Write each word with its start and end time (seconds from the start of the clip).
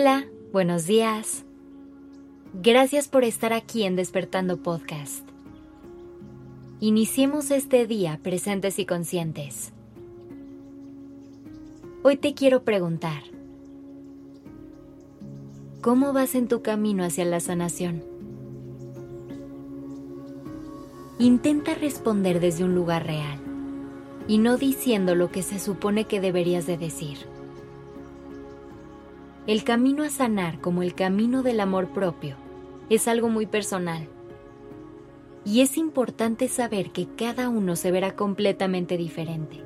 Hola, 0.00 0.28
buenos 0.52 0.86
días. 0.86 1.44
Gracias 2.54 3.08
por 3.08 3.24
estar 3.24 3.52
aquí 3.52 3.82
en 3.82 3.96
Despertando 3.96 4.62
Podcast. 4.62 5.26
Iniciemos 6.78 7.50
este 7.50 7.84
día 7.84 8.20
presentes 8.22 8.78
y 8.78 8.86
conscientes. 8.86 9.72
Hoy 12.04 12.16
te 12.16 12.32
quiero 12.34 12.62
preguntar, 12.62 13.24
¿cómo 15.80 16.12
vas 16.12 16.36
en 16.36 16.46
tu 16.46 16.62
camino 16.62 17.02
hacia 17.02 17.24
la 17.24 17.40
sanación? 17.40 18.04
Intenta 21.18 21.74
responder 21.74 22.38
desde 22.38 22.62
un 22.62 22.76
lugar 22.76 23.04
real 23.04 23.40
y 24.28 24.38
no 24.38 24.58
diciendo 24.58 25.16
lo 25.16 25.32
que 25.32 25.42
se 25.42 25.58
supone 25.58 26.04
que 26.04 26.20
deberías 26.20 26.68
de 26.68 26.78
decir. 26.78 27.37
El 29.48 29.64
camino 29.64 30.02
a 30.02 30.10
sanar 30.10 30.60
como 30.60 30.82
el 30.82 30.94
camino 30.94 31.42
del 31.42 31.60
amor 31.60 31.88
propio 31.88 32.36
es 32.90 33.08
algo 33.08 33.30
muy 33.30 33.46
personal. 33.46 34.06
Y 35.42 35.62
es 35.62 35.78
importante 35.78 36.48
saber 36.48 36.90
que 36.90 37.08
cada 37.16 37.48
uno 37.48 37.74
se 37.74 37.90
verá 37.90 38.14
completamente 38.14 38.98
diferente. 38.98 39.64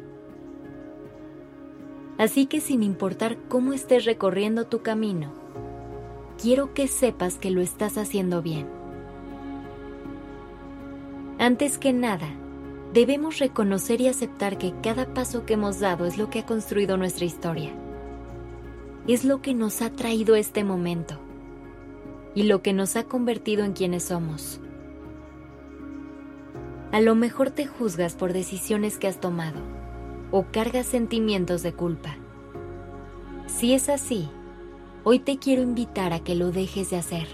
Así 2.16 2.46
que 2.46 2.60
sin 2.60 2.84
importar 2.84 3.36
cómo 3.48 3.72
estés 3.72 4.04
recorriendo 4.04 4.68
tu 4.68 4.82
camino, 4.82 5.32
quiero 6.40 6.74
que 6.74 6.86
sepas 6.86 7.36
que 7.36 7.50
lo 7.50 7.60
estás 7.60 7.98
haciendo 7.98 8.40
bien. 8.40 8.68
Antes 11.40 11.76
que 11.78 11.92
nada, 11.92 12.28
debemos 12.92 13.40
reconocer 13.40 14.00
y 14.00 14.06
aceptar 14.06 14.58
que 14.58 14.74
cada 14.80 15.12
paso 15.12 15.44
que 15.44 15.54
hemos 15.54 15.80
dado 15.80 16.06
es 16.06 16.18
lo 16.18 16.30
que 16.30 16.38
ha 16.38 16.46
construido 16.46 16.96
nuestra 16.96 17.24
historia 17.24 17.81
es 19.08 19.24
lo 19.24 19.42
que 19.42 19.54
nos 19.54 19.82
ha 19.82 19.90
traído 19.90 20.36
este 20.36 20.64
momento 20.64 21.18
y 22.34 22.44
lo 22.44 22.62
que 22.62 22.72
nos 22.72 22.96
ha 22.96 23.04
convertido 23.04 23.64
en 23.64 23.72
quienes 23.72 24.04
somos. 24.04 24.60
A 26.92 27.00
lo 27.00 27.14
mejor 27.14 27.50
te 27.50 27.66
juzgas 27.66 28.14
por 28.14 28.32
decisiones 28.32 28.98
que 28.98 29.08
has 29.08 29.20
tomado 29.20 29.60
o 30.30 30.46
cargas 30.52 30.86
sentimientos 30.86 31.62
de 31.62 31.72
culpa. 31.72 32.16
Si 33.46 33.74
es 33.74 33.88
así, 33.88 34.28
hoy 35.04 35.18
te 35.18 35.38
quiero 35.38 35.62
invitar 35.62 36.12
a 36.12 36.20
que 36.20 36.34
lo 36.34 36.52
dejes 36.52 36.90
de 36.90 36.96
hacer, 36.96 37.26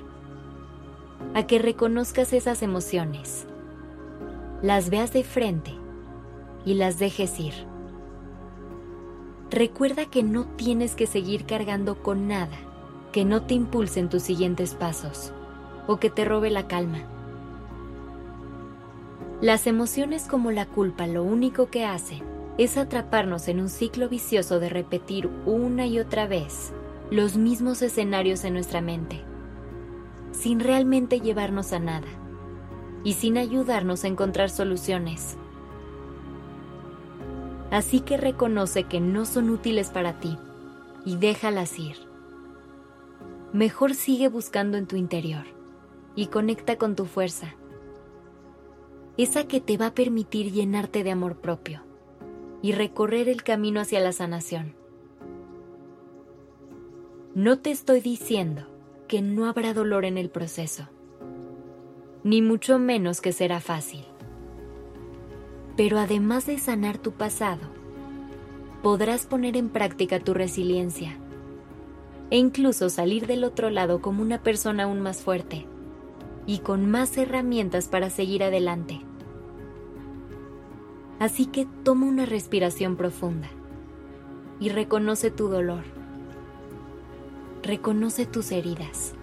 a 1.35 1.47
que 1.47 1.59
reconozcas 1.59 2.33
esas 2.33 2.63
emociones, 2.63 3.47
las 4.63 4.91
veas 4.91 5.13
de 5.13 5.23
frente 5.23 5.73
y 6.65 6.75
las 6.75 6.99
dejes 6.99 7.39
ir. 7.39 7.55
Recuerda 9.51 10.07
que 10.07 10.23
no 10.23 10.45
tienes 10.45 10.95
que 10.95 11.07
seguir 11.07 11.47
cargando 11.47 12.03
con 12.03 12.29
nada 12.29 12.57
que 13.13 13.25
no 13.25 13.43
te 13.43 13.55
impulse 13.55 14.01
en 14.01 14.09
tus 14.09 14.23
siguientes 14.23 14.75
pasos 14.75 15.33
o 15.87 15.99
que 15.99 16.11
te 16.11 16.25
robe 16.25 16.51
la 16.51 16.69
calma. 16.69 17.01
Las 19.41 19.67
emociones 19.67 20.25
como 20.25 20.51
la 20.51 20.67
culpa 20.67 21.07
lo 21.07 21.23
único 21.23 21.71
que 21.71 21.85
hacen 21.85 22.23
es 22.59 22.77
atraparnos 22.77 23.49
en 23.49 23.61
un 23.61 23.69
ciclo 23.69 24.09
vicioso 24.09 24.61
de 24.61 24.69
repetir 24.69 25.31
una 25.47 25.87
y 25.87 26.01
otra 26.01 26.27
vez 26.27 26.73
los 27.11 27.37
mismos 27.37 27.81
escenarios 27.83 28.45
en 28.45 28.53
nuestra 28.53 28.81
mente, 28.81 29.23
sin 30.33 30.61
realmente 30.61 31.21
llevarnos 31.21 31.73
a 31.73 31.79
nada 31.79 32.09
y 33.05 33.15
sin 33.15 33.39
ayudarnos 33.39 34.05
a 34.05 34.09
encontrar 34.09 34.51
soluciones. 34.51 35.39
Así 37.71 38.01
que 38.01 38.17
reconoce 38.17 38.85
que 38.85 39.01
no 39.01 39.25
son 39.25 39.51
útiles 39.51 39.91
para 39.91 40.19
ti 40.21 40.39
y 41.05 41.17
déjalas 41.17 41.79
ir. 41.79 41.97
Mejor 43.53 43.95
sigue 43.95 44.29
buscando 44.29 44.79
en 44.79 44.87
tu 44.87 44.97
interior 44.97 45.45
y 46.15 46.27
conecta 46.27 46.77
con 46.77 46.97
tu 46.97 47.05
fuerza, 47.05 47.55
esa 49.17 49.47
que 49.49 49.61
te 49.61 49.77
va 49.77 49.87
a 49.87 49.95
permitir 49.95 50.53
llenarte 50.53 51.03
de 51.03 51.11
amor 51.11 51.37
propio 51.37 51.83
y 52.63 52.73
recorrer 52.73 53.29
el 53.29 53.43
camino 53.43 53.81
hacia 53.81 54.01
la 54.01 54.13
sanación. 54.13 54.75
No 57.35 57.59
te 57.59 57.71
estoy 57.71 58.01
diciendo 58.01 58.67
que 59.07 59.23
no 59.23 59.47
habrá 59.47 59.75
dolor 59.75 60.05
en 60.05 60.19
el 60.19 60.31
proceso, 60.31 60.89
ni 62.25 62.43
mucho 62.43 62.79
menos 62.79 63.21
que 63.21 63.33
será 63.33 63.61
fácil. 63.61 64.05
Pero 65.79 66.01
además 66.01 66.45
de 66.45 66.59
sanar 66.59 66.99
tu 66.99 67.13
pasado, 67.13 67.61
podrás 68.83 69.27
poner 69.27 69.57
en 69.57 69.69
práctica 69.69 70.19
tu 70.19 70.35
resiliencia 70.35 71.17
e 72.31 72.37
incluso 72.37 72.91
salir 72.91 73.29
del 73.29 73.45
otro 73.45 73.71
lado 73.71 74.03
como 74.03 74.21
una 74.21 74.43
persona 74.43 74.83
aún 74.83 74.99
más 75.01 75.23
fuerte 75.23 75.69
y 76.49 76.59
con 76.59 76.91
más 76.91 77.17
herramientas 77.17 77.87
para 77.87 78.11
seguir 78.11 78.43
adelante. 78.43 79.03
Así 81.21 81.47
que 81.47 81.65
toma 81.85 82.07
una 82.07 82.27
respiración 82.27 82.97
profunda 82.97 83.49
y 84.59 84.71
reconoce 84.71 85.31
tu 85.31 85.47
dolor. 85.47 85.85
Reconoce 87.63 88.27
tus 88.27 88.51
heridas. 88.51 89.15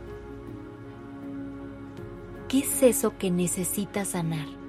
¿Qué 2.47 2.59
es 2.59 2.81
eso 2.81 3.17
que 3.17 3.29
necesitas 3.29 4.07
sanar? 4.07 4.64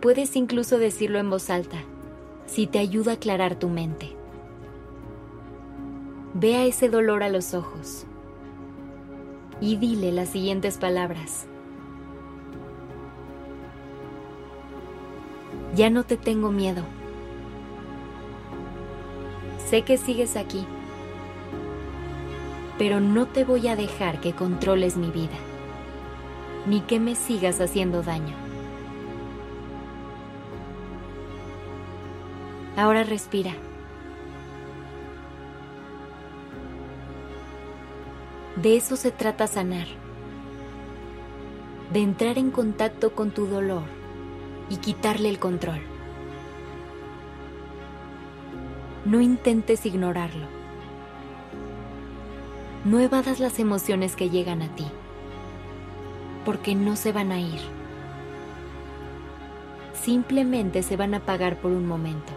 Puedes 0.00 0.34
incluso 0.34 0.78
decirlo 0.78 1.18
en 1.18 1.28
voz 1.28 1.50
alta, 1.50 1.76
si 2.46 2.66
te 2.66 2.78
ayuda 2.78 3.12
a 3.12 3.14
aclarar 3.16 3.56
tu 3.56 3.68
mente. 3.68 4.16
Vea 6.32 6.64
ese 6.64 6.88
dolor 6.88 7.22
a 7.22 7.28
los 7.28 7.52
ojos 7.52 8.06
y 9.60 9.76
dile 9.76 10.10
las 10.10 10.30
siguientes 10.30 10.78
palabras. 10.78 11.46
Ya 15.76 15.90
no 15.90 16.04
te 16.04 16.16
tengo 16.16 16.50
miedo. 16.50 16.82
Sé 19.68 19.82
que 19.82 19.98
sigues 19.98 20.36
aquí, 20.36 20.66
pero 22.78 23.00
no 23.00 23.26
te 23.26 23.44
voy 23.44 23.68
a 23.68 23.76
dejar 23.76 24.20
que 24.20 24.32
controles 24.32 24.96
mi 24.96 25.10
vida, 25.10 25.38
ni 26.66 26.80
que 26.80 26.98
me 26.98 27.14
sigas 27.14 27.60
haciendo 27.60 28.02
daño. 28.02 28.49
Ahora 32.80 33.04
respira. 33.04 33.52
De 38.56 38.74
eso 38.78 38.96
se 38.96 39.10
trata 39.10 39.46
sanar. 39.46 39.86
De 41.92 42.00
entrar 42.00 42.38
en 42.38 42.50
contacto 42.50 43.14
con 43.14 43.32
tu 43.32 43.44
dolor 43.44 43.82
y 44.70 44.78
quitarle 44.78 45.28
el 45.28 45.38
control. 45.38 45.82
No 49.04 49.20
intentes 49.20 49.84
ignorarlo. 49.84 50.46
No 52.86 52.98
evadas 52.98 53.40
las 53.40 53.58
emociones 53.58 54.16
que 54.16 54.30
llegan 54.30 54.62
a 54.62 54.74
ti, 54.74 54.86
porque 56.46 56.74
no 56.74 56.96
se 56.96 57.12
van 57.12 57.30
a 57.30 57.40
ir. 57.40 57.60
Simplemente 59.92 60.82
se 60.82 60.96
van 60.96 61.12
a 61.12 61.18
apagar 61.18 61.60
por 61.60 61.72
un 61.72 61.86
momento 61.86 62.32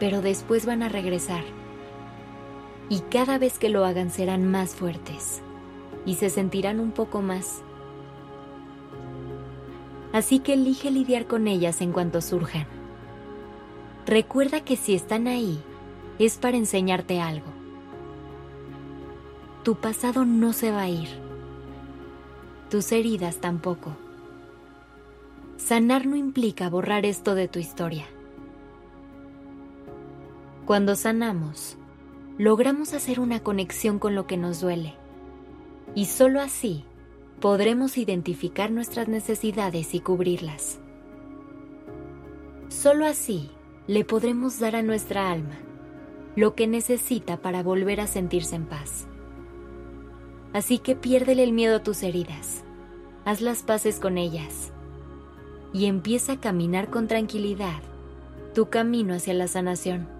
pero 0.00 0.22
después 0.22 0.66
van 0.66 0.82
a 0.82 0.88
regresar. 0.88 1.44
Y 2.88 3.00
cada 3.00 3.38
vez 3.38 3.58
que 3.58 3.68
lo 3.68 3.84
hagan 3.84 4.10
serán 4.10 4.50
más 4.50 4.74
fuertes 4.74 5.42
y 6.04 6.14
se 6.14 6.30
sentirán 6.30 6.80
un 6.80 6.90
poco 6.90 7.22
más. 7.22 7.62
Así 10.12 10.40
que 10.40 10.54
elige 10.54 10.90
lidiar 10.90 11.26
con 11.26 11.46
ellas 11.46 11.82
en 11.82 11.92
cuanto 11.92 12.20
surjan. 12.20 12.66
Recuerda 14.06 14.64
que 14.64 14.76
si 14.76 14.94
están 14.94 15.28
ahí 15.28 15.62
es 16.18 16.38
para 16.38 16.56
enseñarte 16.56 17.20
algo. 17.20 17.46
Tu 19.62 19.76
pasado 19.76 20.24
no 20.24 20.54
se 20.54 20.72
va 20.72 20.82
a 20.82 20.88
ir. 20.88 21.10
Tus 22.70 22.90
heridas 22.90 23.36
tampoco. 23.36 23.92
Sanar 25.58 26.06
no 26.06 26.16
implica 26.16 26.70
borrar 26.70 27.04
esto 27.04 27.34
de 27.34 27.46
tu 27.46 27.58
historia 27.58 28.06
cuando 30.70 30.94
sanamos, 30.94 31.76
logramos 32.38 32.94
hacer 32.94 33.18
una 33.18 33.40
conexión 33.40 33.98
con 33.98 34.14
lo 34.14 34.28
que 34.28 34.36
nos 34.36 34.60
duele. 34.60 34.94
Y 35.96 36.04
solo 36.04 36.40
así 36.40 36.84
podremos 37.40 37.98
identificar 37.98 38.70
nuestras 38.70 39.08
necesidades 39.08 39.94
y 39.96 39.98
cubrirlas. 39.98 40.78
Solo 42.68 43.06
así 43.06 43.50
le 43.88 44.04
podremos 44.04 44.60
dar 44.60 44.76
a 44.76 44.82
nuestra 44.82 45.32
alma 45.32 45.58
lo 46.36 46.54
que 46.54 46.68
necesita 46.68 47.38
para 47.38 47.64
volver 47.64 48.00
a 48.00 48.06
sentirse 48.06 48.54
en 48.54 48.66
paz. 48.66 49.08
Así 50.52 50.78
que 50.78 50.94
piérdele 50.94 51.42
el 51.42 51.52
miedo 51.52 51.78
a 51.78 51.82
tus 51.82 52.04
heridas, 52.04 52.62
haz 53.24 53.40
las 53.40 53.64
paces 53.64 53.98
con 53.98 54.18
ellas 54.18 54.70
y 55.72 55.86
empieza 55.86 56.34
a 56.34 56.40
caminar 56.40 56.90
con 56.90 57.08
tranquilidad 57.08 57.82
tu 58.54 58.70
camino 58.70 59.14
hacia 59.14 59.34
la 59.34 59.48
sanación. 59.48 60.19